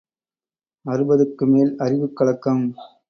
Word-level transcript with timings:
அறுபதுக்கு 0.85 1.45
மேல் 1.47 1.71
அறிவுக் 1.77 2.15
கலக்கம். 2.15 2.65